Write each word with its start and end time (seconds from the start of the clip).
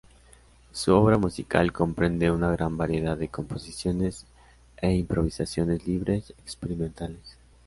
Su 0.71 0.95
obra 0.95 1.19
musical 1.19 1.71
comprende 1.71 2.31
una 2.31 2.49
gran 2.51 2.75
variedad 2.75 3.15
de 3.15 3.27
composiciones 3.29 4.25
e 4.77 4.93
improvisaciones 4.95 5.85
libres 5.85 6.31
experimentales. 6.39 7.37